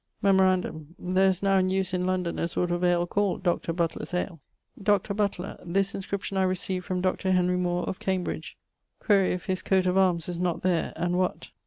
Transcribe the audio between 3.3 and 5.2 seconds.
Dr. Butler's ale. Dr.